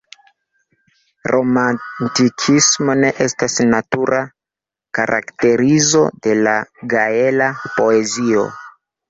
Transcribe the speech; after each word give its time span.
Romantikismo 1.33 2.95
ne 3.01 3.11
estas 3.25 3.59
natura 3.75 4.23
karakterizo 4.99 6.03
de 6.25 6.35
la 6.41 6.57
gaela 6.97 7.53
poezio. 7.79 8.49